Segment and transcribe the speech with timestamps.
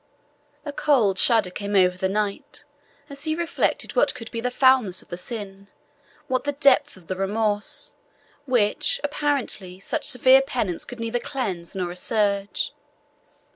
[0.65, 2.63] A cold shudder came over the knight
[3.07, 5.67] as he reflected what could be the foulness of the sin,
[6.27, 7.93] what the depth of the remorse,
[8.47, 12.73] which, apparently, such severe penance could neither cleanse nor assuage.